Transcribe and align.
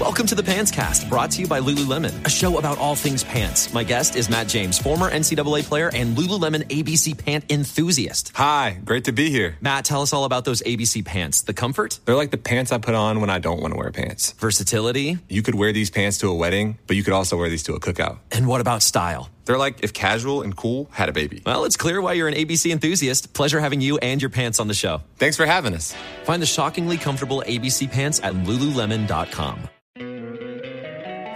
Welcome 0.00 0.26
to 0.28 0.34
the 0.34 0.42
Pants 0.42 0.70
Cast, 0.70 1.08
brought 1.10 1.30
to 1.32 1.42
you 1.42 1.46
by 1.46 1.60
Lululemon, 1.60 2.24
a 2.24 2.30
show 2.30 2.56
about 2.58 2.78
all 2.78 2.94
things 2.94 3.22
pants. 3.22 3.70
My 3.74 3.84
guest 3.84 4.16
is 4.16 4.30
Matt 4.30 4.48
James, 4.48 4.78
former 4.78 5.10
NCAA 5.10 5.62
player 5.64 5.90
and 5.92 6.16
Lululemon 6.16 6.62
ABC 6.68 7.22
pant 7.22 7.44
enthusiast. 7.52 8.32
Hi, 8.34 8.78
great 8.82 9.04
to 9.04 9.12
be 9.12 9.28
here. 9.30 9.58
Matt, 9.60 9.84
tell 9.84 10.00
us 10.00 10.14
all 10.14 10.24
about 10.24 10.46
those 10.46 10.62
ABC 10.62 11.04
pants. 11.04 11.42
The 11.42 11.52
comfort, 11.52 12.00
They're 12.06 12.14
like 12.16 12.30
the 12.30 12.38
pants 12.38 12.72
I 12.72 12.78
put 12.78 12.94
on 12.94 13.20
when 13.20 13.28
I 13.28 13.40
don't 13.40 13.60
want 13.60 13.74
to 13.74 13.78
wear 13.78 13.90
pants. 13.92 14.32
versatility, 14.32 15.18
You 15.28 15.42
could 15.42 15.54
wear 15.54 15.70
these 15.72 15.90
pants 15.90 16.16
to 16.18 16.28
a 16.28 16.34
wedding, 16.34 16.78
but 16.86 16.96
you 16.96 17.04
could 17.04 17.12
also 17.12 17.36
wear 17.36 17.50
these 17.50 17.62
to 17.64 17.74
a 17.74 17.80
cookout. 17.80 18.18
and 18.32 18.46
what 18.46 18.62
about 18.62 18.82
style? 18.82 19.28
They're 19.44 19.58
like 19.58 19.82
if 19.82 19.92
casual 19.92 20.42
and 20.42 20.56
cool 20.56 20.88
had 20.92 21.08
a 21.08 21.12
baby. 21.12 21.42
Well, 21.44 21.64
it's 21.64 21.76
clear 21.76 22.00
why 22.00 22.14
you're 22.14 22.28
an 22.28 22.34
ABC 22.34 22.70
enthusiast. 22.70 23.32
Pleasure 23.34 23.60
having 23.60 23.80
you 23.80 23.98
and 23.98 24.20
your 24.20 24.30
pants 24.30 24.60
on 24.60 24.68
the 24.68 24.74
show. 24.74 25.02
Thanks 25.18 25.36
for 25.36 25.46
having 25.46 25.74
us. 25.74 25.94
Find 26.24 26.42
the 26.42 26.46
shockingly 26.46 26.96
comfortable 26.98 27.42
ABC 27.46 27.90
pants 27.90 28.20
at 28.20 28.34
lululemon.com. 28.34 29.58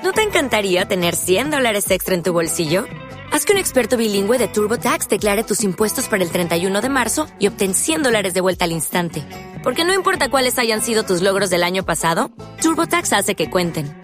¿No 0.04 0.12
te 0.12 0.20
encantaría 0.20 0.84
tener 0.84 1.16
100 1.16 1.50
dólares 1.50 1.90
extra 1.90 2.14
en 2.14 2.22
tu 2.22 2.30
bolsillo? 2.30 2.84
Haz 3.32 3.46
que 3.46 3.52
un 3.54 3.58
experto 3.58 3.96
bilingüe 3.96 4.38
de 4.38 4.48
TurboTax 4.48 5.08
declare 5.08 5.44
tus 5.44 5.64
impuestos 5.64 6.08
para 6.08 6.22
el 6.22 6.30
31 6.30 6.82
de 6.82 6.88
marzo 6.90 7.26
y 7.40 7.48
obtén 7.48 7.74
100 7.74 8.02
dólares 8.02 8.34
de 8.34 8.42
vuelta 8.42 8.66
al 8.66 8.72
instante. 8.72 9.24
Porque 9.62 9.86
no 9.86 9.94
importa 9.94 10.28
cuáles 10.28 10.58
hayan 10.58 10.82
sido 10.82 11.04
tus 11.04 11.22
logros 11.22 11.48
del 11.48 11.62
año 11.62 11.86
pasado, 11.86 12.30
TurboTax 12.60 13.14
hace 13.14 13.34
que 13.34 13.50
cuenten. 13.50 14.03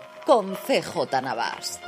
con 0.25 0.55
CJ 0.55 1.21
Navas. 1.21 1.79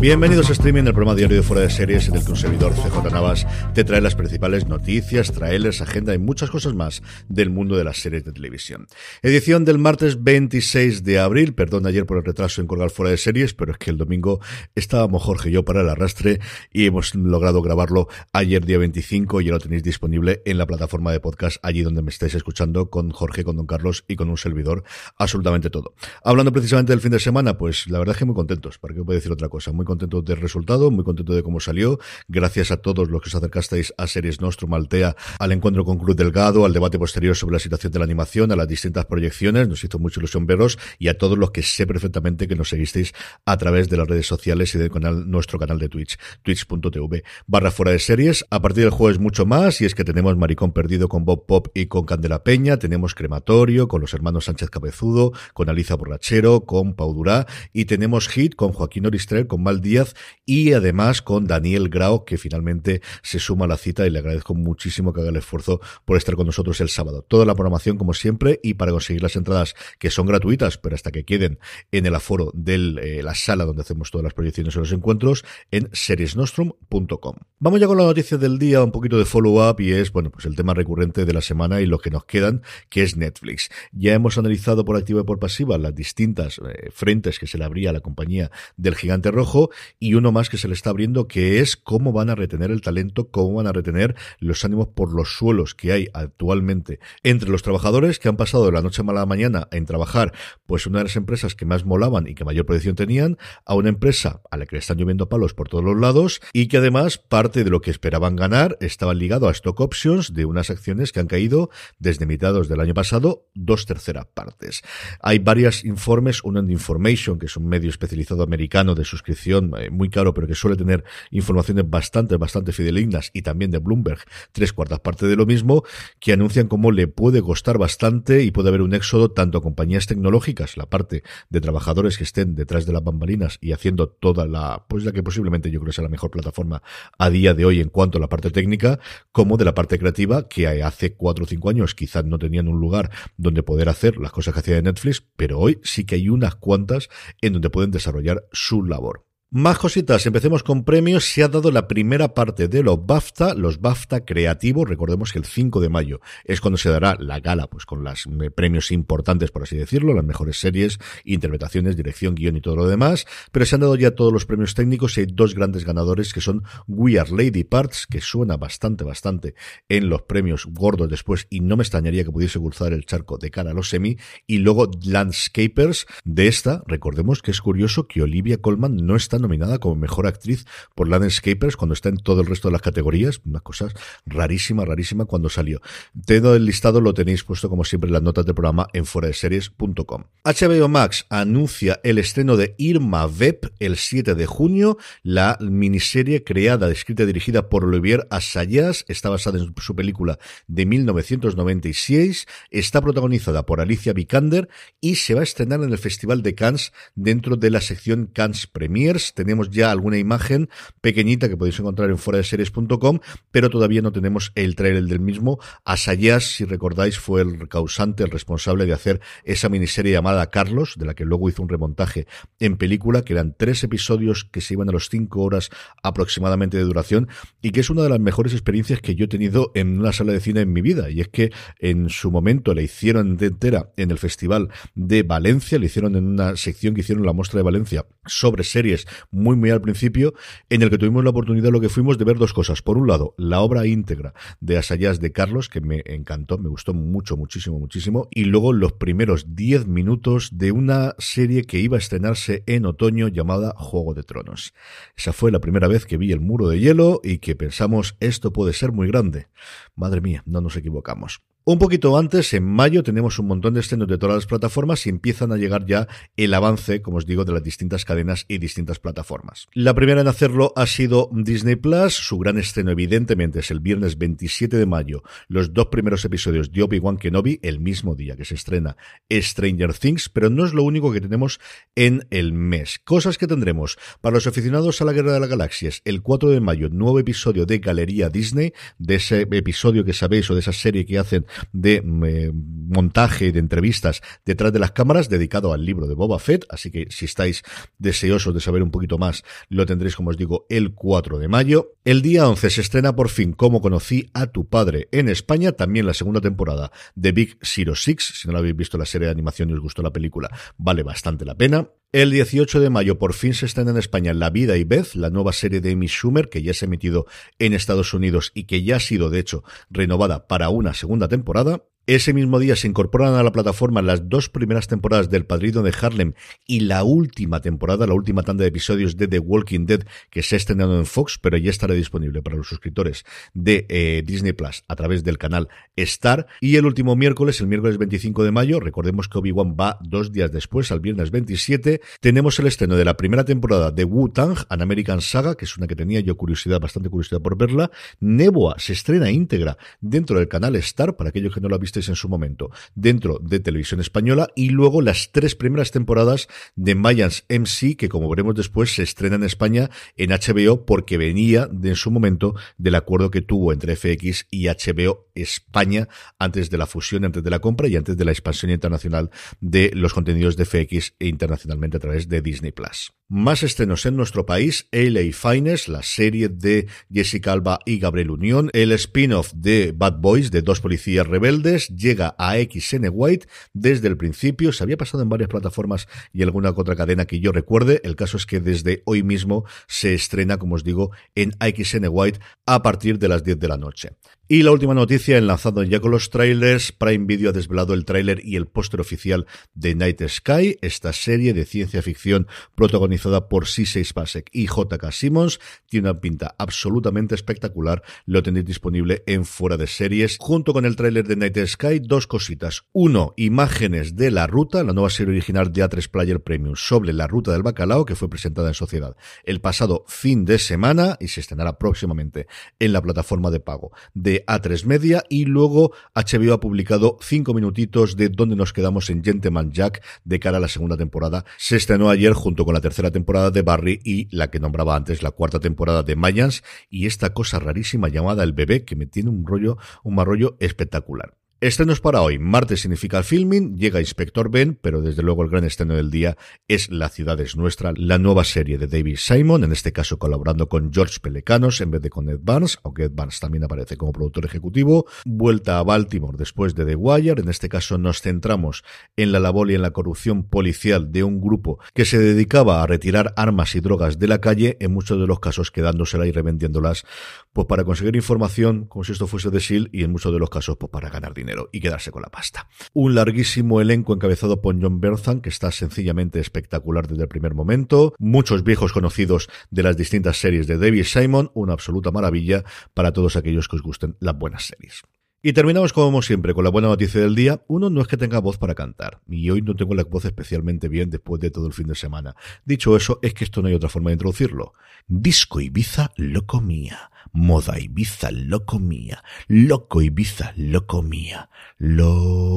Bienvenidos 0.00 0.48
a 0.48 0.52
Streaming, 0.52 0.84
el 0.84 0.94
programa 0.94 1.16
diario 1.16 1.36
de 1.36 1.42
fuera 1.42 1.62
de 1.62 1.70
series 1.70 2.06
en 2.06 2.14
el 2.14 2.24
que 2.24 2.30
un 2.30 2.36
servidor 2.36 2.72
CJ 2.72 3.10
Navas 3.10 3.44
te 3.74 3.82
trae 3.82 4.00
las 4.00 4.14
principales 4.14 4.68
noticias, 4.68 5.32
trailers, 5.32 5.80
agenda 5.80 6.14
y 6.14 6.18
muchas 6.18 6.50
cosas 6.50 6.72
más 6.74 7.02
del 7.28 7.50
mundo 7.50 7.76
de 7.76 7.82
las 7.82 7.96
series 7.96 8.24
de 8.24 8.30
televisión. 8.30 8.86
Edición 9.22 9.64
del 9.64 9.78
martes 9.78 10.22
26 10.22 11.02
de 11.02 11.18
abril, 11.18 11.52
perdón 11.52 11.84
ayer 11.84 12.06
por 12.06 12.18
el 12.18 12.24
retraso 12.24 12.60
en 12.60 12.68
colgar 12.68 12.90
fuera 12.90 13.10
de 13.10 13.16
series, 13.16 13.54
pero 13.54 13.72
es 13.72 13.78
que 13.78 13.90
el 13.90 13.98
domingo 13.98 14.38
estábamos 14.76 15.20
Jorge 15.20 15.48
y 15.48 15.54
yo 15.54 15.64
para 15.64 15.80
el 15.80 15.88
arrastre 15.88 16.38
y 16.72 16.86
hemos 16.86 17.16
logrado 17.16 17.60
grabarlo 17.60 18.06
ayer 18.32 18.64
día 18.64 18.78
25 18.78 19.40
y 19.40 19.46
ya 19.46 19.50
lo 19.50 19.58
tenéis 19.58 19.82
disponible 19.82 20.42
en 20.44 20.58
la 20.58 20.66
plataforma 20.66 21.10
de 21.10 21.18
podcast 21.18 21.56
allí 21.64 21.82
donde 21.82 22.02
me 22.02 22.10
estáis 22.10 22.36
escuchando 22.36 22.88
con 22.88 23.10
Jorge, 23.10 23.42
con 23.42 23.56
Don 23.56 23.66
Carlos 23.66 24.04
y 24.06 24.14
con 24.14 24.30
un 24.30 24.38
servidor, 24.38 24.84
absolutamente 25.16 25.70
todo. 25.70 25.94
Hablando 26.22 26.52
precisamente 26.52 26.92
del 26.92 27.00
fin 27.00 27.10
de 27.10 27.18
semana, 27.18 27.58
pues 27.58 27.88
la 27.88 27.98
verdad 27.98 28.14
es 28.14 28.18
que 28.20 28.26
muy 28.26 28.36
contentos, 28.36 28.78
para 28.78 28.94
qué 28.94 29.02
puedo 29.02 29.16
decir 29.16 29.32
otra 29.32 29.48
cosa, 29.48 29.72
muy 29.72 29.87
contento 29.88 30.22
del 30.22 30.36
resultado, 30.36 30.90
muy 30.90 31.02
contento 31.02 31.32
de 31.32 31.42
cómo 31.42 31.58
salió. 31.58 31.98
Gracias 32.28 32.70
a 32.70 32.76
todos 32.76 33.08
los 33.08 33.22
que 33.22 33.28
os 33.28 33.34
acercasteis 33.34 33.92
a 33.96 34.06
Series 34.06 34.40
Nostrum, 34.40 34.74
Altea, 34.74 35.16
al 35.38 35.52
encuentro 35.52 35.84
con 35.84 35.98
Cruz 35.98 36.14
Delgado, 36.14 36.64
al 36.64 36.72
debate 36.72 36.98
posterior 36.98 37.34
sobre 37.34 37.54
la 37.54 37.58
situación 37.58 37.92
de 37.92 37.98
la 37.98 38.04
animación, 38.04 38.52
a 38.52 38.56
las 38.56 38.68
distintas 38.68 39.06
proyecciones. 39.06 39.66
Nos 39.66 39.82
hizo 39.82 39.98
mucha 39.98 40.20
ilusión 40.20 40.46
veros 40.46 40.78
y 40.98 41.08
a 41.08 41.18
todos 41.18 41.38
los 41.38 41.50
que 41.50 41.62
sé 41.62 41.86
perfectamente 41.86 42.46
que 42.46 42.54
nos 42.54 42.68
seguisteis 42.68 43.14
a 43.44 43.56
través 43.56 43.88
de 43.88 43.96
las 43.96 44.06
redes 44.06 44.26
sociales 44.26 44.74
y 44.74 44.78
del 44.78 44.90
canal, 44.90 45.28
nuestro 45.30 45.58
canal 45.58 45.78
de 45.78 45.88
Twitch, 45.88 46.18
twitch.tv 46.42 47.24
barra 47.46 47.70
fuera 47.70 47.92
de 47.92 47.98
series. 47.98 48.44
A 48.50 48.60
partir 48.60 48.84
del 48.84 48.92
jueves 48.92 49.18
mucho 49.18 49.46
más 49.46 49.80
y 49.80 49.86
es 49.86 49.94
que 49.94 50.04
tenemos 50.04 50.36
Maricón 50.36 50.72
Perdido 50.72 51.08
con 51.08 51.24
Bob 51.24 51.46
Pop 51.46 51.68
y 51.74 51.86
con 51.86 52.04
Candela 52.04 52.44
Peña, 52.44 52.78
tenemos 52.78 53.14
Crematorio 53.14 53.88
con 53.88 54.02
los 54.02 54.12
hermanos 54.12 54.44
Sánchez 54.44 54.70
Cabezudo, 54.70 55.32
con 55.54 55.68
Aliza 55.70 55.94
Borrachero, 55.94 56.66
con 56.66 56.94
Pau 56.94 57.14
Durá 57.14 57.46
y 57.72 57.86
tenemos 57.86 58.28
Hit 58.28 58.54
con 58.54 58.72
Joaquín 58.72 59.06
Oristrel, 59.06 59.46
con 59.46 59.62
Mal 59.62 59.77
Díaz 59.80 60.14
y 60.44 60.72
además 60.72 61.22
con 61.22 61.46
Daniel 61.46 61.88
Grau, 61.88 62.24
que 62.24 62.38
finalmente 62.38 63.02
se 63.22 63.38
suma 63.38 63.66
a 63.66 63.68
la 63.68 63.76
cita 63.76 64.06
y 64.06 64.10
le 64.10 64.18
agradezco 64.18 64.54
muchísimo 64.54 65.12
que 65.12 65.20
haga 65.20 65.30
el 65.30 65.36
esfuerzo 65.36 65.80
por 66.04 66.16
estar 66.16 66.36
con 66.36 66.46
nosotros 66.46 66.80
el 66.80 66.88
sábado. 66.88 67.22
Toda 67.22 67.44
la 67.44 67.54
programación 67.54 67.96
como 67.96 68.14
siempre 68.14 68.60
y 68.62 68.74
para 68.74 68.92
conseguir 68.92 69.22
las 69.22 69.36
entradas 69.36 69.74
que 69.98 70.10
son 70.10 70.26
gratuitas, 70.26 70.78
pero 70.78 70.94
hasta 70.94 71.10
que 71.10 71.24
queden 71.24 71.58
en 71.92 72.06
el 72.06 72.14
aforo 72.14 72.50
de 72.54 72.78
la 73.22 73.34
sala 73.34 73.64
donde 73.64 73.82
hacemos 73.82 74.10
todas 74.10 74.24
las 74.24 74.34
proyecciones 74.34 74.74
y 74.74 74.78
los 74.78 74.92
encuentros 74.92 75.44
en 75.70 75.88
seriesnostrum.com. 75.92 77.36
Vamos 77.58 77.80
ya 77.80 77.86
con 77.86 77.98
la 77.98 78.04
noticia 78.04 78.38
del 78.38 78.58
día, 78.58 78.82
un 78.82 78.92
poquito 78.92 79.18
de 79.18 79.24
follow-up 79.24 79.80
y 79.80 79.92
es, 79.92 80.12
bueno, 80.12 80.30
pues 80.30 80.46
el 80.46 80.56
tema 80.56 80.74
recurrente 80.74 81.24
de 81.24 81.32
la 81.32 81.40
semana 81.40 81.80
y 81.80 81.86
lo 81.86 81.98
que 81.98 82.10
nos 82.10 82.24
quedan, 82.24 82.62
que 82.88 83.02
es 83.02 83.16
Netflix. 83.16 83.70
Ya 83.92 84.14
hemos 84.14 84.38
analizado 84.38 84.84
por 84.84 84.96
activa 84.96 85.20
y 85.20 85.24
por 85.24 85.38
pasiva 85.38 85.78
las 85.78 85.94
distintas 85.94 86.58
eh, 86.58 86.90
frentes 86.92 87.38
que 87.38 87.46
se 87.46 87.58
le 87.58 87.64
abría 87.64 87.90
a 87.90 87.92
la 87.92 88.00
compañía 88.00 88.50
del 88.76 88.94
gigante 88.94 89.30
rojo 89.30 89.67
y 89.98 90.14
uno 90.14 90.32
más 90.32 90.48
que 90.48 90.58
se 90.58 90.68
le 90.68 90.74
está 90.74 90.90
abriendo 90.90 91.28
que 91.28 91.60
es 91.60 91.76
cómo 91.76 92.12
van 92.12 92.30
a 92.30 92.34
retener 92.34 92.70
el 92.70 92.80
talento, 92.80 93.30
cómo 93.30 93.54
van 93.54 93.66
a 93.66 93.72
retener 93.72 94.16
los 94.38 94.64
ánimos 94.64 94.88
por 94.88 95.14
los 95.14 95.36
suelos 95.36 95.74
que 95.74 95.92
hay 95.92 96.08
actualmente 96.12 97.00
entre 97.22 97.50
los 97.50 97.62
trabajadores 97.62 98.18
que 98.18 98.28
han 98.28 98.36
pasado 98.36 98.66
de 98.66 98.72
la 98.72 98.82
noche 98.82 99.02
a 99.06 99.12
la 99.12 99.26
mañana 99.26 99.68
en 99.70 99.86
trabajar 99.86 100.32
pues 100.66 100.86
una 100.86 100.98
de 100.98 101.04
las 101.04 101.16
empresas 101.16 101.54
que 101.54 101.64
más 101.64 101.84
molaban 101.84 102.26
y 102.26 102.34
que 102.34 102.44
mayor 102.44 102.66
proyección 102.66 102.96
tenían 102.96 103.38
a 103.64 103.74
una 103.74 103.88
empresa 103.88 104.42
a 104.50 104.56
la 104.56 104.66
que 104.66 104.76
le 104.76 104.80
están 104.80 104.98
lloviendo 104.98 105.28
palos 105.28 105.54
por 105.54 105.68
todos 105.68 105.84
los 105.84 105.98
lados 105.98 106.40
y 106.52 106.68
que 106.68 106.78
además 106.78 107.18
parte 107.18 107.64
de 107.64 107.70
lo 107.70 107.80
que 107.80 107.90
esperaban 107.90 108.36
ganar 108.36 108.76
estaba 108.80 109.14
ligado 109.14 109.48
a 109.48 109.52
stock 109.52 109.80
options 109.80 110.34
de 110.34 110.44
unas 110.44 110.70
acciones 110.70 111.12
que 111.12 111.20
han 111.20 111.26
caído 111.26 111.70
desde 111.98 112.26
mitades 112.26 112.68
del 112.68 112.80
año 112.80 112.94
pasado 112.94 113.46
dos 113.54 113.86
terceras 113.86 114.26
partes. 114.26 114.82
Hay 115.20 115.38
varios 115.38 115.84
informes, 115.84 116.42
uno 116.44 116.60
en 116.60 116.70
Information, 116.70 117.38
que 117.38 117.46
es 117.46 117.56
un 117.56 117.66
medio 117.66 117.90
especializado 117.90 118.42
americano 118.42 118.94
de 118.94 119.04
suscripción 119.04 119.57
eh, 119.58 119.90
muy 119.90 120.08
caro, 120.10 120.34
pero 120.34 120.46
que 120.46 120.54
suele 120.54 120.76
tener 120.76 121.04
informaciones 121.30 121.88
bastante, 121.88 122.36
bastante 122.36 122.72
fidelignas, 122.72 123.30
y 123.32 123.42
también 123.42 123.70
de 123.70 123.78
Bloomberg, 123.78 124.20
tres 124.52 124.72
cuartas 124.72 125.00
partes 125.00 125.28
de 125.28 125.36
lo 125.36 125.46
mismo, 125.46 125.84
que 126.20 126.32
anuncian 126.32 126.68
cómo 126.68 126.92
le 126.92 127.08
puede 127.08 127.42
costar 127.42 127.78
bastante 127.78 128.42
y 128.42 128.50
puede 128.50 128.68
haber 128.68 128.82
un 128.82 128.94
éxodo 128.94 129.30
tanto 129.30 129.58
a 129.58 129.62
compañías 129.62 130.06
tecnológicas, 130.06 130.76
la 130.76 130.86
parte 130.86 131.22
de 131.50 131.60
trabajadores 131.60 132.18
que 132.18 132.24
estén 132.24 132.54
detrás 132.54 132.86
de 132.86 132.92
las 132.92 133.02
bambalinas 133.02 133.58
y 133.60 133.72
haciendo 133.72 134.08
toda 134.08 134.46
la, 134.46 134.84
pues 134.88 135.04
la 135.04 135.12
que 135.12 135.22
posiblemente 135.22 135.70
yo 135.70 135.80
creo 135.80 135.92
sea 135.92 136.04
la 136.04 136.10
mejor 136.10 136.30
plataforma 136.30 136.82
a 137.18 137.30
día 137.30 137.54
de 137.54 137.64
hoy 137.64 137.80
en 137.80 137.88
cuanto 137.88 138.18
a 138.18 138.20
la 138.20 138.28
parte 138.28 138.50
técnica, 138.50 138.98
como 139.32 139.56
de 139.56 139.64
la 139.64 139.74
parte 139.74 139.98
creativa, 139.98 140.48
que 140.48 140.68
hace 140.82 141.14
cuatro 141.14 141.44
o 141.44 141.46
cinco 141.46 141.70
años 141.70 141.94
quizás 141.94 142.24
no 142.24 142.38
tenían 142.38 142.68
un 142.68 142.80
lugar 142.80 143.10
donde 143.36 143.62
poder 143.62 143.88
hacer 143.88 144.16
las 144.18 144.32
cosas 144.32 144.54
que 144.54 144.60
hacía 144.60 144.74
de 144.76 144.82
Netflix, 144.82 145.22
pero 145.36 145.58
hoy 145.58 145.80
sí 145.82 146.04
que 146.04 146.16
hay 146.16 146.28
unas 146.28 146.54
cuantas 146.54 147.08
en 147.40 147.52
donde 147.52 147.70
pueden 147.70 147.90
desarrollar 147.90 148.44
su 148.52 148.84
labor. 148.84 149.27
Más 149.50 149.78
cositas, 149.78 150.26
empecemos 150.26 150.62
con 150.62 150.84
premios. 150.84 151.24
Se 151.24 151.42
ha 151.42 151.48
dado 151.48 151.70
la 151.70 151.88
primera 151.88 152.34
parte 152.34 152.68
de 152.68 152.82
los 152.82 153.06
BAFTA, 153.06 153.54
los 153.54 153.80
BAFTA 153.80 154.26
creativos. 154.26 154.86
Recordemos 154.86 155.32
que 155.32 155.38
el 155.38 155.46
5 155.46 155.80
de 155.80 155.88
mayo 155.88 156.20
es 156.44 156.60
cuando 156.60 156.76
se 156.76 156.90
dará 156.90 157.16
la 157.18 157.40
gala, 157.40 157.66
pues 157.66 157.86
con 157.86 158.04
los 158.04 158.28
premios 158.54 158.92
importantes, 158.92 159.50
por 159.50 159.62
así 159.62 159.74
decirlo, 159.74 160.12
las 160.12 160.26
mejores 160.26 160.60
series, 160.60 160.98
interpretaciones, 161.24 161.96
dirección, 161.96 162.34
guion 162.34 162.58
y 162.58 162.60
todo 162.60 162.76
lo 162.76 162.86
demás. 162.86 163.24
Pero 163.50 163.64
se 163.64 163.76
han 163.76 163.80
dado 163.80 163.96
ya 163.96 164.10
todos 164.10 164.34
los 164.34 164.44
premios 164.44 164.74
técnicos 164.74 165.16
y 165.16 165.20
hay 165.22 165.26
dos 165.32 165.54
grandes 165.54 165.86
ganadores 165.86 166.34
que 166.34 166.42
son 166.42 166.64
We 166.86 167.18
Are 167.18 167.30
Lady 167.30 167.64
Parts, 167.64 168.06
que 168.06 168.20
suena 168.20 168.58
bastante, 168.58 169.02
bastante 169.02 169.54
en 169.88 170.10
los 170.10 170.20
premios 170.24 170.66
gordos 170.66 171.08
después 171.08 171.46
y 171.48 171.60
no 171.60 171.78
me 171.78 171.84
extrañaría 171.84 172.22
que 172.22 172.30
pudiese 172.30 172.58
cruzar 172.58 172.92
el 172.92 173.06
charco 173.06 173.38
de 173.38 173.50
cara 173.50 173.70
a 173.70 173.74
los 173.74 173.88
semi. 173.88 174.18
Y 174.46 174.58
luego 174.58 174.90
Landscapers. 175.02 176.04
De 176.26 176.48
esta, 176.48 176.82
recordemos 176.86 177.40
que 177.40 177.50
es 177.50 177.62
curioso 177.62 178.06
que 178.06 178.20
Olivia 178.20 178.58
Colman 178.58 178.96
no 179.06 179.16
está 179.16 179.37
nominada 179.38 179.78
como 179.78 179.94
mejor 179.94 180.26
actriz 180.26 180.66
por 180.94 181.08
Landscapers 181.08 181.76
cuando 181.76 181.94
está 181.94 182.08
en 182.08 182.16
todo 182.16 182.40
el 182.40 182.46
resto 182.46 182.68
de 182.68 182.72
las 182.72 182.82
categorías. 182.82 183.40
Una 183.44 183.60
cosa 183.60 183.88
rarísima, 184.26 184.84
rarísima 184.84 185.24
cuando 185.24 185.48
salió. 185.48 185.80
Todo 186.26 186.54
el 186.54 186.64
listado 186.64 187.00
lo 187.00 187.14
tenéis 187.14 187.44
puesto 187.44 187.68
como 187.68 187.84
siempre 187.84 188.08
en 188.08 188.14
las 188.14 188.22
notas 188.22 188.44
del 188.46 188.54
programa 188.54 188.88
en 188.92 189.06
fueradeseries.com. 189.06 190.24
HBO 190.44 190.88
Max 190.88 191.26
anuncia 191.30 192.00
el 192.02 192.18
estreno 192.18 192.56
de 192.56 192.74
Irma 192.78 193.26
Vep 193.26 193.66
el 193.78 193.96
7 193.96 194.34
de 194.34 194.46
junio. 194.46 194.98
La 195.22 195.58
miniserie 195.60 196.44
creada, 196.44 196.90
escrita 196.90 197.22
y 197.22 197.26
dirigida 197.26 197.68
por 197.68 197.84
Olivier 197.84 198.26
Assayas 198.30 199.04
está 199.08 199.28
basada 199.28 199.58
en 199.58 199.74
su 199.76 199.94
película 199.94 200.38
de 200.66 200.86
1996. 200.86 202.46
Está 202.70 203.00
protagonizada 203.00 203.66
por 203.66 203.80
Alicia 203.80 204.12
Vikander 204.12 204.68
y 205.00 205.16
se 205.16 205.34
va 205.34 205.40
a 205.40 205.44
estrenar 205.44 205.82
en 205.82 205.92
el 205.92 205.98
Festival 205.98 206.42
de 206.42 206.54
Cannes 206.54 206.92
dentro 207.14 207.56
de 207.56 207.70
la 207.70 207.80
sección 207.80 208.26
Cannes 208.32 208.66
Premiers 208.66 209.27
Tenemos 209.34 209.70
ya 209.70 209.90
alguna 209.90 210.18
imagen 210.18 210.68
pequeñita 211.00 211.48
que 211.48 211.56
podéis 211.56 211.78
encontrar 211.78 212.10
en 212.10 212.18
fuera 212.18 212.38
de 212.38 212.44
series.com, 212.44 213.20
pero 213.50 213.70
todavía 213.70 214.02
no 214.02 214.12
tenemos 214.12 214.52
el 214.54 214.74
trailer 214.74 215.04
del 215.04 215.20
mismo. 215.20 215.58
Asayas, 215.84 216.44
si 216.44 216.64
recordáis, 216.64 217.18
fue 217.18 217.42
el 217.42 217.68
causante, 217.68 218.22
el 218.22 218.30
responsable 218.30 218.86
de 218.86 218.92
hacer 218.92 219.20
esa 219.44 219.68
miniserie 219.68 220.12
llamada 220.12 220.50
Carlos, 220.50 220.94
de 220.96 221.06
la 221.06 221.14
que 221.14 221.24
luego 221.24 221.48
hizo 221.48 221.62
un 221.62 221.68
remontaje 221.68 222.26
en 222.58 222.76
película, 222.76 223.22
que 223.22 223.32
eran 223.32 223.54
tres 223.56 223.82
episodios 223.84 224.44
que 224.44 224.60
se 224.60 224.74
iban 224.74 224.88
a 224.88 224.92
los 224.92 225.08
cinco 225.08 225.42
horas 225.42 225.70
aproximadamente 226.02 226.76
de 226.76 226.82
duración 226.84 227.28
y 227.62 227.70
que 227.70 227.80
es 227.80 227.90
una 227.90 228.02
de 228.02 228.08
las 228.08 228.20
mejores 228.20 228.52
experiencias 228.52 229.00
que 229.00 229.14
yo 229.14 229.24
he 229.24 229.28
tenido 229.28 229.72
en 229.74 229.98
una 229.98 230.12
sala 230.12 230.32
de 230.32 230.40
cine 230.40 230.60
en 230.60 230.72
mi 230.72 230.80
vida. 230.80 231.10
Y 231.10 231.20
es 231.20 231.28
que 231.28 231.50
en 231.78 232.08
su 232.08 232.30
momento 232.30 232.74
la 232.74 232.82
hicieron 232.82 233.38
entera 233.40 233.90
en 233.96 234.10
el 234.10 234.18
Festival 234.18 234.68
de 234.94 235.22
Valencia, 235.22 235.78
le 235.78 235.86
hicieron 235.86 236.16
en 236.16 236.26
una 236.26 236.56
sección 236.56 236.94
que 236.94 237.00
hicieron 237.00 237.24
la 237.24 237.32
muestra 237.32 237.58
de 237.58 237.64
Valencia 237.64 238.06
sobre 238.26 238.64
series 238.64 239.06
muy 239.30 239.56
muy 239.56 239.70
al 239.70 239.80
principio, 239.80 240.34
en 240.68 240.82
el 240.82 240.90
que 240.90 240.98
tuvimos 240.98 241.24
la 241.24 241.30
oportunidad 241.30 241.70
lo 241.70 241.80
que 241.80 241.88
fuimos 241.88 242.18
de 242.18 242.24
ver 242.24 242.38
dos 242.38 242.52
cosas. 242.52 242.82
Por 242.82 242.98
un 242.98 243.08
lado, 243.08 243.34
la 243.36 243.60
obra 243.60 243.86
íntegra 243.86 244.34
de 244.60 244.78
Asayas 244.78 245.20
de 245.20 245.32
Carlos, 245.32 245.68
que 245.68 245.80
me 245.80 246.02
encantó, 246.06 246.58
me 246.58 246.68
gustó 246.68 246.94
mucho, 246.94 247.36
muchísimo, 247.36 247.78
muchísimo, 247.78 248.28
y 248.30 248.44
luego 248.44 248.72
los 248.72 248.92
primeros 248.92 249.54
10 249.54 249.86
minutos 249.86 250.50
de 250.52 250.72
una 250.72 251.14
serie 251.18 251.64
que 251.64 251.80
iba 251.80 251.96
a 251.96 251.98
estrenarse 251.98 252.62
en 252.66 252.86
otoño 252.86 253.28
llamada 253.28 253.74
Juego 253.76 254.14
de 254.14 254.22
Tronos. 254.22 254.72
Esa 255.16 255.32
fue 255.32 255.50
la 255.50 255.60
primera 255.60 255.88
vez 255.88 256.06
que 256.06 256.16
vi 256.16 256.32
el 256.32 256.40
muro 256.40 256.68
de 256.68 256.80
hielo 256.80 257.20
y 257.22 257.38
que 257.38 257.56
pensamos 257.56 258.16
esto 258.20 258.52
puede 258.52 258.72
ser 258.72 258.92
muy 258.92 259.08
grande. 259.08 259.48
Madre 259.94 260.20
mía, 260.20 260.42
no 260.46 260.60
nos 260.60 260.76
equivocamos. 260.76 261.42
Un 261.70 261.78
poquito 261.78 262.16
antes, 262.16 262.54
en 262.54 262.64
mayo, 262.64 263.02
tenemos 263.02 263.38
un 263.38 263.46
montón 263.46 263.74
de 263.74 263.80
estrenos 263.80 264.08
de 264.08 264.16
todas 264.16 264.36
las 264.36 264.46
plataformas 264.46 265.06
y 265.06 265.10
empiezan 265.10 265.52
a 265.52 265.58
llegar 265.58 265.84
ya 265.84 266.08
el 266.34 266.54
avance, 266.54 267.02
como 267.02 267.18
os 267.18 267.26
digo, 267.26 267.44
de 267.44 267.52
las 267.52 267.62
distintas 267.62 268.06
cadenas 268.06 268.46
y 268.48 268.56
distintas 268.56 269.00
plataformas. 269.00 269.66
La 269.74 269.92
primera 269.92 270.22
en 270.22 270.28
hacerlo 270.28 270.72
ha 270.76 270.86
sido 270.86 271.28
Disney 271.30 271.76
Plus. 271.76 272.14
Su 272.14 272.38
gran 272.38 272.56
estreno, 272.56 272.90
evidentemente, 272.90 273.58
es 273.58 273.70
el 273.70 273.80
viernes 273.80 274.16
27 274.16 274.78
de 274.78 274.86
mayo. 274.86 275.22
Los 275.46 275.74
dos 275.74 275.88
primeros 275.88 276.24
episodios 276.24 276.72
de 276.72 276.84
Obi-Wan 276.84 277.18
Kenobi, 277.18 277.60
el 277.60 277.80
mismo 277.80 278.14
día 278.14 278.34
que 278.34 278.46
se 278.46 278.54
estrena 278.54 278.96
Stranger 279.30 279.92
Things, 279.92 280.30
pero 280.30 280.48
no 280.48 280.64
es 280.64 280.72
lo 280.72 280.84
único 280.84 281.12
que 281.12 281.20
tenemos 281.20 281.60
en 281.94 282.26
el 282.30 282.54
mes. 282.54 282.98
Cosas 283.04 283.36
que 283.36 283.46
tendremos 283.46 283.98
para 284.22 284.36
los 284.36 284.46
aficionados 284.46 285.02
a 285.02 285.04
la 285.04 285.12
Guerra 285.12 285.34
de 285.34 285.40
las 285.40 285.50
Galaxias. 285.50 286.00
El 286.06 286.22
4 286.22 286.48
de 286.48 286.60
mayo, 286.60 286.88
nuevo 286.88 287.18
episodio 287.18 287.66
de 287.66 287.76
Galería 287.76 288.30
Disney, 288.30 288.72
de 288.96 289.16
ese 289.16 289.42
episodio 289.42 290.02
que 290.06 290.14
sabéis 290.14 290.50
o 290.50 290.54
de 290.54 290.60
esa 290.60 290.72
serie 290.72 291.04
que 291.04 291.18
hacen 291.18 291.44
de 291.72 292.02
montaje 292.02 293.08
montaje, 293.08 293.52
de 293.52 293.58
entrevistas 293.58 294.22
detrás 294.44 294.72
de 294.72 294.78
las 294.78 294.92
cámaras, 294.92 295.28
dedicado 295.28 295.72
al 295.72 295.84
libro 295.84 296.06
de 296.06 296.14
Boba 296.14 296.38
Fett, 296.38 296.66
así 296.68 296.90
que 296.90 297.06
si 297.10 297.24
estáis 297.24 297.62
deseosos 297.98 298.54
de 298.54 298.60
saber 298.60 298.82
un 298.82 298.90
poquito 298.90 299.18
más, 299.18 299.44
lo 299.68 299.86
tendréis, 299.86 300.16
como 300.16 300.30
os 300.30 300.36
digo, 300.36 300.66
el 300.68 300.94
4 300.94 301.38
de 301.38 301.48
mayo. 301.48 301.94
El 302.04 302.22
día 302.22 302.48
11 302.48 302.70
se 302.70 302.80
estrena 302.80 303.14
por 303.14 303.28
fin 303.28 303.52
Cómo 303.52 303.80
conocí 303.80 304.30
a 304.34 304.46
tu 304.46 304.66
padre 304.66 305.08
en 305.12 305.28
España, 305.28 305.72
también 305.72 306.06
la 306.06 306.14
segunda 306.14 306.40
temporada 306.40 306.90
de 307.14 307.32
Big 307.32 307.58
Zero 307.62 307.94
Six, 307.94 308.40
si 308.40 308.48
no 308.48 308.52
lo 308.52 308.58
habéis 308.58 308.76
visto 308.76 308.98
la 308.98 309.06
serie 309.06 309.26
de 309.26 309.32
animación 309.32 309.70
y 309.70 309.74
os 309.74 309.80
gustó 309.80 310.02
la 310.02 310.12
película, 310.12 310.50
vale 310.76 311.02
bastante 311.02 311.44
la 311.44 311.54
pena. 311.54 311.88
El 312.10 312.30
18 312.30 312.80
de 312.80 312.88
mayo 312.88 313.18
por 313.18 313.34
fin 313.34 313.52
se 313.52 313.66
estrena 313.66 313.90
en 313.90 313.98
España 313.98 314.32
La 314.32 314.48
vida 314.48 314.78
y 314.78 314.84
Beth, 314.84 315.14
la 315.14 315.28
nueva 315.28 315.52
serie 315.52 315.82
de 315.82 315.92
Amy 315.92 316.06
Schumer 316.06 316.48
que 316.48 316.62
ya 316.62 316.72
se 316.72 316.86
ha 316.86 316.88
emitido 316.88 317.26
en 317.58 317.74
Estados 317.74 318.14
Unidos 318.14 318.50
y 318.54 318.64
que 318.64 318.82
ya 318.82 318.96
ha 318.96 319.00
sido 319.00 319.28
de 319.28 319.40
hecho 319.40 319.62
renovada 319.90 320.46
para 320.46 320.70
una 320.70 320.94
segunda 320.94 321.28
temporada. 321.28 321.84
Ese 322.08 322.32
mismo 322.32 322.58
día 322.58 322.74
se 322.74 322.88
incorporan 322.88 323.34
a 323.34 323.42
la 323.42 323.52
plataforma 323.52 324.00
las 324.00 324.30
dos 324.30 324.48
primeras 324.48 324.88
temporadas 324.88 325.28
del 325.28 325.44
Padrino 325.44 325.82
de 325.82 325.92
Harlem 326.00 326.32
y 326.66 326.80
la 326.80 327.04
última 327.04 327.60
temporada, 327.60 328.06
la 328.06 328.14
última 328.14 328.42
tanda 328.42 328.62
de 328.62 328.68
episodios 328.68 329.18
de 329.18 329.28
The 329.28 329.38
Walking 329.38 329.84
Dead 329.84 330.06
que 330.30 330.42
se 330.42 330.54
ha 330.54 330.56
estrenado 330.56 330.96
en 330.96 331.04
Fox, 331.04 331.38
pero 331.38 331.58
ya 331.58 331.68
estará 331.68 331.92
disponible 331.92 332.40
para 332.40 332.56
los 332.56 332.66
suscriptores 332.66 333.26
de 333.52 333.84
eh, 333.90 334.22
Disney 334.24 334.54
Plus 334.54 334.84
a 334.88 334.96
través 334.96 335.22
del 335.22 335.36
canal 335.36 335.68
Star. 335.96 336.46
Y 336.62 336.76
el 336.76 336.86
último 336.86 337.14
miércoles, 337.14 337.60
el 337.60 337.66
miércoles 337.66 337.98
25 337.98 338.42
de 338.42 338.52
mayo, 338.52 338.80
recordemos 338.80 339.28
que 339.28 339.36
Obi-Wan 339.36 339.76
va 339.78 339.98
dos 340.00 340.32
días 340.32 340.50
después, 340.50 340.90
al 340.90 341.00
viernes 341.00 341.30
27, 341.30 342.00
tenemos 342.20 342.58
el 342.58 342.68
estreno 342.68 342.96
de 342.96 343.04
la 343.04 343.18
primera 343.18 343.44
temporada 343.44 343.90
de 343.90 344.04
Wu-Tang, 344.04 344.56
An 344.70 344.80
American 344.80 345.20
Saga, 345.20 345.56
que 345.56 345.66
es 345.66 345.76
una 345.76 345.86
que 345.86 345.94
tenía 345.94 346.20
yo 346.20 346.38
curiosidad, 346.38 346.80
bastante 346.80 347.10
curiosidad 347.10 347.42
por 347.42 347.58
verla. 347.58 347.90
Neboa 348.18 348.76
se 348.78 348.94
estrena 348.94 349.30
íntegra 349.30 349.76
dentro 350.00 350.38
del 350.38 350.48
canal 350.48 350.74
Star, 350.76 351.14
para 351.14 351.28
aquellos 351.28 351.52
que 351.52 351.60
no 351.60 351.68
lo 351.68 351.74
han 351.74 351.82
visto 351.82 351.97
en 352.06 352.14
su 352.14 352.28
momento 352.28 352.70
dentro 352.94 353.40
de 353.42 353.58
televisión 353.58 353.98
española 353.98 354.48
y 354.54 354.68
luego 354.68 355.02
las 355.02 355.32
tres 355.32 355.56
primeras 355.56 355.90
temporadas 355.90 356.46
de 356.76 356.94
Mayans 356.94 357.44
MC 357.48 357.96
que 357.96 358.08
como 358.08 358.30
veremos 358.30 358.54
después 358.54 358.94
se 358.94 359.02
estrena 359.02 359.34
en 359.34 359.42
España 359.42 359.90
en 360.16 360.30
HBO 360.30 360.86
porque 360.86 361.18
venía 361.18 361.66
de, 361.66 361.88
en 361.88 361.96
su 361.96 362.12
momento 362.12 362.54
del 362.76 362.94
acuerdo 362.94 363.30
que 363.30 363.42
tuvo 363.42 363.72
entre 363.72 363.96
FX 363.96 364.46
y 364.50 364.68
HBO 364.68 365.30
España 365.34 366.08
antes 366.38 366.70
de 366.70 366.78
la 366.78 366.86
fusión, 366.86 367.24
antes 367.24 367.42
de 367.42 367.50
la 367.50 367.58
compra 367.58 367.88
y 367.88 367.96
antes 367.96 368.16
de 368.16 368.24
la 368.24 368.32
expansión 368.32 368.70
internacional 368.70 369.30
de 369.60 369.90
los 369.94 370.12
contenidos 370.14 370.56
de 370.56 370.64
FX 370.64 371.14
e 371.18 371.26
internacionalmente 371.26 371.96
a 371.96 372.00
través 372.00 372.28
de 372.28 372.42
Disney 372.42 372.72
Plus. 372.72 373.12
Más 373.30 373.62
estrenos 373.62 374.06
en 374.06 374.16
nuestro 374.16 374.46
país, 374.46 374.88
LA 374.90 375.32
Finest, 375.32 375.88
la 375.88 376.02
serie 376.02 376.48
de 376.48 376.86
Jessica 377.12 377.52
Alba 377.52 377.78
y 377.84 377.98
Gabriel 377.98 378.30
Unión, 378.30 378.70
el 378.72 378.90
spin-off 378.92 379.52
de 379.54 379.92
Bad 379.94 380.20
Boys 380.20 380.50
de 380.50 380.62
dos 380.62 380.80
policías 380.80 381.26
rebeldes, 381.26 381.87
llega 381.88 382.34
a 382.38 382.54
XN 382.54 383.08
White 383.12 383.46
desde 383.72 384.08
el 384.08 384.16
principio, 384.16 384.72
se 384.72 384.82
había 384.82 384.96
pasado 384.96 385.22
en 385.22 385.28
varias 385.28 385.48
plataformas 385.48 386.08
y 386.32 386.42
alguna 386.42 386.70
otra 386.70 386.96
cadena 386.96 387.26
que 387.26 387.40
yo 387.40 387.52
recuerde, 387.52 388.00
el 388.04 388.16
caso 388.16 388.36
es 388.36 388.46
que 388.46 388.60
desde 388.60 389.02
hoy 389.04 389.22
mismo 389.22 389.64
se 389.86 390.14
estrena, 390.14 390.58
como 390.58 390.76
os 390.76 390.84
digo, 390.84 391.10
en 391.34 391.52
XN 391.60 392.06
White 392.10 392.40
a 392.66 392.82
partir 392.82 393.18
de 393.18 393.28
las 393.28 393.42
10 393.44 393.58
de 393.58 393.68
la 393.68 393.76
noche. 393.76 394.10
Y 394.50 394.62
la 394.62 394.72
última 394.72 394.94
noticia, 394.94 395.36
enlazado 395.36 395.82
ya 395.82 396.00
con 396.00 396.10
los 396.10 396.30
trailers, 396.30 396.90
Prime 396.92 397.26
Video 397.26 397.50
ha 397.50 397.52
desvelado 397.52 397.92
el 397.92 398.06
tráiler 398.06 398.40
y 398.42 398.56
el 398.56 398.66
póster 398.66 398.98
oficial 398.98 399.46
de 399.74 399.94
Night 399.94 400.22
Sky, 400.26 400.78
esta 400.80 401.12
serie 401.12 401.52
de 401.52 401.66
ciencia 401.66 402.00
ficción 402.00 402.46
protagonizada 402.74 403.50
por 403.50 403.66
C6 403.66 404.06
Spacek 404.06 404.48
y 404.50 404.64
JK 404.64 405.12
Simmons. 405.12 405.60
Tiene 405.86 406.08
una 406.08 406.18
pinta 406.18 406.54
absolutamente 406.56 407.34
espectacular, 407.34 408.02
lo 408.24 408.42
tenéis 408.42 408.64
disponible 408.64 409.22
en 409.26 409.44
fuera 409.44 409.76
de 409.76 409.86
series. 409.86 410.38
Junto 410.40 410.72
con 410.72 410.86
el 410.86 410.96
tráiler 410.96 411.28
de 411.28 411.36
Night 411.36 411.58
Sky, 411.66 411.98
dos 411.98 412.26
cositas. 412.26 412.84
Uno, 412.92 413.34
imágenes 413.36 414.16
de 414.16 414.30
La 414.30 414.46
Ruta, 414.46 414.82
la 414.82 414.94
nueva 414.94 415.10
serie 415.10 415.34
original 415.34 415.74
de 415.74 415.84
A3 415.84 416.10
Player 416.10 416.42
Premium 416.42 416.74
sobre 416.74 417.12
La 417.12 417.26
Ruta 417.26 417.52
del 417.52 417.62
Bacalao, 417.62 418.06
que 418.06 418.16
fue 418.16 418.30
presentada 418.30 418.68
en 418.68 418.74
Sociedad 418.74 419.14
el 419.44 419.60
pasado 419.60 420.06
fin 420.08 420.46
de 420.46 420.58
semana 420.58 421.18
y 421.20 421.28
se 421.28 421.40
estrenará 421.40 421.78
próximamente 421.78 422.46
en 422.78 422.94
la 422.94 423.02
plataforma 423.02 423.50
de 423.50 423.60
pago 423.60 423.92
de 424.14 424.37
a3 424.46 424.84
Media 424.84 425.24
y 425.28 425.44
luego 425.44 425.92
HBO 426.14 426.52
ha 426.52 426.60
publicado 426.60 427.16
cinco 427.20 427.54
minutitos 427.54 428.16
de 428.16 428.28
donde 428.28 428.56
nos 428.56 428.72
quedamos 428.72 429.10
en 429.10 429.24
Gentleman 429.24 429.72
Jack 429.72 430.02
de 430.24 430.40
cara 430.40 430.58
a 430.58 430.60
la 430.60 430.68
segunda 430.68 430.96
temporada. 430.96 431.44
Se 431.56 431.76
estrenó 431.76 432.10
ayer 432.10 432.32
junto 432.32 432.64
con 432.64 432.74
la 432.74 432.80
tercera 432.80 433.10
temporada 433.10 433.50
de 433.50 433.62
Barry 433.62 434.00
y 434.04 434.28
la 434.36 434.50
que 434.50 434.60
nombraba 434.60 434.96
antes 434.96 435.22
la 435.22 435.30
cuarta 435.30 435.60
temporada 435.60 436.02
de 436.02 436.16
Mayans 436.16 436.62
y 436.90 437.06
esta 437.06 437.32
cosa 437.32 437.58
rarísima 437.58 438.08
llamada 438.08 438.44
El 438.44 438.52
Bebé 438.52 438.84
que 438.84 438.96
me 438.96 439.06
tiene 439.06 439.30
un 439.30 439.46
rollo, 439.46 439.78
un 440.02 440.14
mal 440.14 440.26
rollo 440.26 440.56
espectacular. 440.60 441.37
Estrenos 441.60 442.00
para 442.00 442.22
hoy. 442.22 442.38
Martes 442.38 442.82
significa 442.82 443.24
filming, 443.24 443.76
llega 443.76 443.98
Inspector 443.98 444.48
Ben, 444.48 444.78
pero 444.80 445.02
desde 445.02 445.24
luego 445.24 445.42
el 445.42 445.50
gran 445.50 445.64
estreno 445.64 445.96
del 445.96 446.08
día 446.08 446.36
es 446.68 446.88
La 446.88 447.08
ciudad 447.08 447.40
es 447.40 447.56
nuestra, 447.56 447.92
la 447.96 448.16
nueva 448.16 448.44
serie 448.44 448.78
de 448.78 448.86
David 448.86 449.16
Simon, 449.16 449.64
en 449.64 449.72
este 449.72 449.90
caso 449.92 450.20
colaborando 450.20 450.68
con 450.68 450.92
George 450.92 451.18
Pelecanos 451.20 451.80
en 451.80 451.90
vez 451.90 452.00
de 452.00 452.10
con 452.10 452.28
Ed 452.28 452.38
Barnes, 452.40 452.78
aunque 452.84 453.06
Ed 453.06 453.10
Barnes 453.12 453.40
también 453.40 453.64
aparece 453.64 453.96
como 453.96 454.12
productor 454.12 454.44
ejecutivo. 454.44 455.06
Vuelta 455.24 455.80
a 455.80 455.82
Baltimore 455.82 456.38
después 456.38 456.76
de 456.76 456.84
The 456.84 456.94
Wire, 456.94 457.42
en 457.42 457.48
este 457.48 457.68
caso 457.68 457.98
nos 457.98 458.22
centramos 458.22 458.84
en 459.16 459.32
la 459.32 459.40
labor 459.40 459.68
y 459.72 459.74
en 459.74 459.82
la 459.82 459.90
corrupción 459.90 460.44
policial 460.44 461.10
de 461.10 461.24
un 461.24 461.40
grupo 461.40 461.80
que 461.92 462.04
se 462.04 462.20
dedicaba 462.20 462.84
a 462.84 462.86
retirar 462.86 463.34
armas 463.34 463.74
y 463.74 463.80
drogas 463.80 464.20
de 464.20 464.28
la 464.28 464.40
calle, 464.40 464.76
en 464.78 464.92
muchos 464.92 465.20
de 465.20 465.26
los 465.26 465.40
casos 465.40 465.72
quedándoselas 465.72 466.28
y 466.28 466.30
revendiéndolas, 466.30 467.04
pues 467.52 467.66
para 467.66 467.82
conseguir 467.82 468.14
información, 468.14 468.84
como 468.84 469.02
si 469.02 469.10
esto 469.10 469.26
fuese 469.26 469.50
de 469.50 469.58
SEAL, 469.58 469.88
y 469.92 470.04
en 470.04 470.12
muchos 470.12 470.32
de 470.32 470.38
los 470.38 470.50
casos, 470.50 470.76
pues 470.78 470.92
para 470.92 471.10
ganar 471.10 471.34
dinero 471.34 471.47
y 471.72 471.80
quedarse 471.80 472.10
con 472.10 472.22
la 472.22 472.28
pasta. 472.28 472.68
Un 472.92 473.14
larguísimo 473.14 473.80
elenco 473.80 474.14
encabezado 474.14 474.60
por 474.60 474.80
John 474.80 475.00
Berthan, 475.00 475.40
que 475.40 475.48
está 475.48 475.70
sencillamente 475.70 476.40
espectacular 476.40 477.06
desde 477.06 477.22
el 477.22 477.28
primer 477.28 477.54
momento. 477.54 478.14
Muchos 478.18 478.64
viejos 478.64 478.92
conocidos 478.92 479.48
de 479.70 479.82
las 479.82 479.96
distintas 479.96 480.38
series 480.38 480.66
de 480.66 480.78
David 480.78 481.04
Simon, 481.04 481.50
una 481.54 481.72
absoluta 481.72 482.10
maravilla 482.10 482.64
para 482.94 483.12
todos 483.12 483.36
aquellos 483.36 483.68
que 483.68 483.76
os 483.76 483.82
gusten 483.82 484.16
las 484.20 484.38
buenas 484.38 484.66
series. 484.66 485.02
Y 485.40 485.52
terminamos 485.52 485.92
como 485.92 486.20
siempre 486.20 486.52
con 486.52 486.64
la 486.64 486.70
buena 486.70 486.88
noticia 486.88 487.20
del 487.20 487.36
día. 487.36 487.62
Uno 487.68 487.90
no 487.90 488.00
es 488.00 488.08
que 488.08 488.16
tenga 488.16 488.40
voz 488.40 488.58
para 488.58 488.74
cantar, 488.74 489.20
y 489.28 489.48
hoy 489.50 489.62
no 489.62 489.76
tengo 489.76 489.94
la 489.94 490.02
voz 490.02 490.24
especialmente 490.24 490.88
bien 490.88 491.10
después 491.10 491.40
de 491.40 491.52
todo 491.52 491.68
el 491.68 491.72
fin 491.72 491.86
de 491.86 491.94
semana. 491.94 492.34
Dicho 492.64 492.96
eso, 492.96 493.20
es 493.22 493.34
que 493.34 493.44
esto 493.44 493.62
no 493.62 493.68
hay 493.68 493.74
otra 493.74 493.88
forma 493.88 494.10
de 494.10 494.14
introducirlo. 494.14 494.74
Disco 495.06 495.60
Ibiza 495.60 496.10
lo 496.16 496.44
comía, 496.44 497.12
moda 497.30 497.78
Ibiza 497.78 498.32
lo 498.32 498.66
comía, 498.66 499.22
loco 499.46 500.02
Ibiza 500.02 500.54
lo 500.56 500.88
comía, 500.88 501.50
lo. 501.78 502.48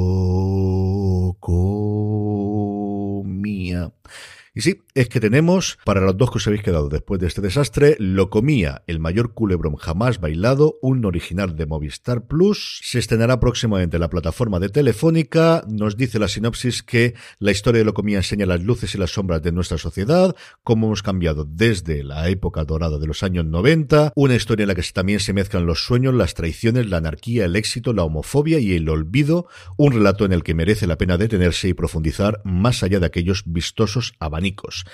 Y 4.53 4.61
sí, 4.61 4.81
es 4.95 5.07
que 5.07 5.21
tenemos, 5.21 5.79
para 5.85 6.01
los 6.01 6.17
dos 6.17 6.29
que 6.29 6.37
os 6.37 6.47
habéis 6.47 6.61
quedado 6.61 6.89
después 6.89 7.21
de 7.21 7.27
este 7.27 7.39
desastre, 7.39 7.95
Lo 7.99 8.29
comía, 8.29 8.83
el 8.85 8.99
mayor 8.99 9.33
culebrón 9.33 9.77
jamás 9.77 10.19
bailado, 10.19 10.77
un 10.81 11.05
original 11.05 11.55
de 11.55 11.65
Movistar 11.65 12.27
Plus. 12.27 12.81
Se 12.83 12.99
estrenará 12.99 13.39
próximamente 13.39 13.95
en 13.95 14.01
la 14.01 14.09
plataforma 14.09 14.59
de 14.59 14.67
Telefónica. 14.67 15.63
Nos 15.69 15.95
dice 15.95 16.19
la 16.19 16.27
sinopsis 16.27 16.83
que 16.83 17.13
la 17.39 17.51
historia 17.51 17.79
de 17.79 17.85
Lo 17.85 17.93
comía 17.93 18.17
enseña 18.17 18.45
las 18.45 18.61
luces 18.61 18.93
y 18.93 18.97
las 18.97 19.11
sombras 19.11 19.41
de 19.41 19.53
nuestra 19.53 19.77
sociedad, 19.77 20.35
cómo 20.63 20.87
hemos 20.87 21.01
cambiado 21.01 21.45
desde 21.45 22.03
la 22.03 22.27
época 22.27 22.65
dorada 22.65 22.99
de 22.99 23.07
los 23.07 23.23
años 23.23 23.45
90. 23.45 24.11
Una 24.17 24.35
historia 24.35 24.63
en 24.63 24.67
la 24.67 24.75
que 24.75 24.83
también 24.93 25.21
se 25.21 25.31
mezclan 25.31 25.65
los 25.65 25.85
sueños, 25.85 26.13
las 26.13 26.33
traiciones, 26.33 26.89
la 26.89 26.97
anarquía, 26.97 27.45
el 27.45 27.55
éxito, 27.55 27.93
la 27.93 28.03
homofobia 28.03 28.59
y 28.59 28.73
el 28.73 28.89
olvido. 28.89 29.47
Un 29.77 29.93
relato 29.93 30.25
en 30.25 30.33
el 30.33 30.43
que 30.43 30.55
merece 30.55 30.87
la 30.87 30.97
pena 30.97 31.17
detenerse 31.17 31.69
y 31.69 31.73
profundizar 31.73 32.41
más 32.43 32.83
allá 32.83 32.99
de 32.99 33.05
aquellos 33.05 33.43
vistosos 33.45 34.13
abanicos. 34.41 34.85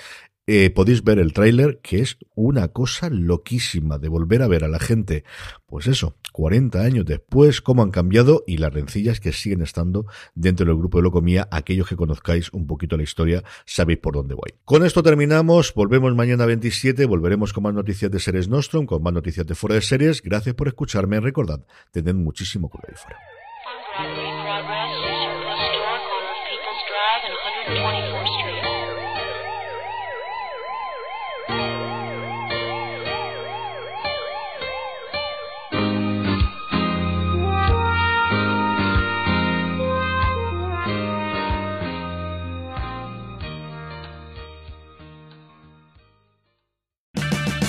Eh, 0.50 0.70
podéis 0.70 1.04
ver 1.04 1.18
el 1.18 1.34
tráiler, 1.34 1.78
que 1.82 1.98
es 1.98 2.16
una 2.34 2.68
cosa 2.68 3.10
loquísima 3.10 3.98
de 3.98 4.08
volver 4.08 4.40
a 4.40 4.48
ver 4.48 4.64
a 4.64 4.68
la 4.68 4.78
gente, 4.78 5.24
pues 5.66 5.86
eso, 5.86 6.16
40 6.32 6.80
años 6.80 7.04
después, 7.04 7.60
cómo 7.60 7.82
han 7.82 7.90
cambiado 7.90 8.44
y 8.46 8.56
las 8.56 8.72
rencillas 8.72 9.20
que 9.20 9.32
siguen 9.32 9.60
estando 9.60 10.06
dentro 10.34 10.64
del 10.64 10.76
grupo 10.76 10.98
de 10.98 11.02
Locomía. 11.02 11.48
Aquellos 11.50 11.86
que 11.86 11.96
conozcáis 11.96 12.50
un 12.54 12.66
poquito 12.66 12.96
la 12.96 13.02
historia, 13.02 13.44
sabéis 13.66 13.98
por 13.98 14.14
dónde 14.14 14.34
voy. 14.34 14.54
Con 14.64 14.86
esto 14.86 15.02
terminamos, 15.02 15.74
volvemos 15.74 16.14
mañana 16.14 16.46
27, 16.46 17.04
volveremos 17.04 17.52
con 17.52 17.64
más 17.64 17.74
noticias 17.74 18.10
de 18.10 18.18
Series 18.18 18.48
Nostrum, 18.48 18.86
con 18.86 19.02
más 19.02 19.12
noticias 19.12 19.46
de 19.46 19.54
fuera 19.54 19.74
de 19.74 19.82
series. 19.82 20.22
Gracias 20.22 20.54
por 20.54 20.68
escucharme, 20.68 21.20
recordad, 21.20 21.60
tened 21.92 22.14
muchísimo 22.14 22.70
cuidado 22.70 22.88
ahí 22.88 22.96
fuera. 22.96 23.18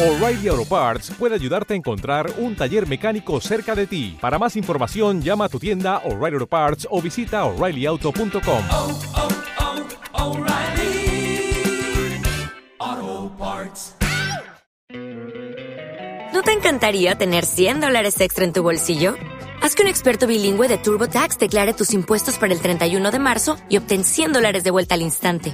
O'Reilly 0.09 0.47
Auto 0.47 0.65
Parts 0.65 1.11
puede 1.19 1.35
ayudarte 1.35 1.75
a 1.75 1.77
encontrar 1.77 2.33
un 2.39 2.55
taller 2.55 2.87
mecánico 2.87 3.39
cerca 3.39 3.75
de 3.75 3.85
ti. 3.85 4.17
Para 4.19 4.39
más 4.39 4.55
información, 4.55 5.21
llama 5.21 5.45
a 5.45 5.49
tu 5.49 5.59
tienda 5.59 5.99
O'Reilly 5.99 6.33
Auto 6.33 6.47
Parts 6.47 6.87
o 6.89 6.99
visita 6.99 7.45
oreillyauto.com. 7.45 8.63
Oh, 8.71 8.99
oh, 9.15 9.27
oh, 10.15 10.37
¿No 16.33 16.41
te 16.41 16.53
encantaría 16.53 17.15
tener 17.15 17.45
100 17.45 17.79
dólares 17.79 18.19
extra 18.19 18.45
en 18.45 18.53
tu 18.53 18.63
bolsillo? 18.63 19.13
Haz 19.61 19.75
que 19.75 19.83
un 19.83 19.89
experto 19.89 20.25
bilingüe 20.25 20.67
de 20.67 20.79
TurboTax 20.79 21.37
declare 21.37 21.73
tus 21.73 21.93
impuestos 21.93 22.39
para 22.39 22.51
el 22.51 22.61
31 22.61 23.11
de 23.11 23.19
marzo 23.19 23.57
y 23.69 23.77
obtén 23.77 24.03
100 24.03 24.33
dólares 24.33 24.63
de 24.63 24.71
vuelta 24.71 24.95
al 24.95 25.03
instante. 25.03 25.53